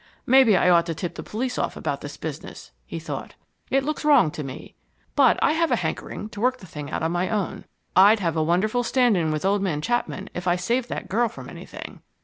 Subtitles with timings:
[0.25, 3.35] "Maybe I ought to tip the police off about this business," he thought.
[3.69, 4.73] "It looks wrong to me.
[5.15, 7.65] But I have a hankering to work the thing out on my own.
[7.95, 11.29] I'd have a wonderful stand in with old man Chapman if I saved that girl
[11.29, 12.01] from anything.